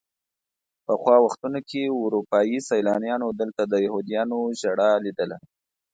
پخوا 0.85 1.15
وختونو 1.25 1.59
کې 1.69 1.81
اروپایي 2.05 2.57
سیلانیانو 2.69 3.27
دلته 3.41 3.61
د 3.67 3.73
یهودیانو 3.85 4.39
ژړا 4.59 4.91
لیدله. 5.05 5.37